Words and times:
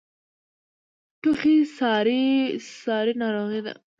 ټوخی 1.21 1.55
ساری 1.77 2.23
ناروغۍ 3.21 3.59
ده. 3.65 3.73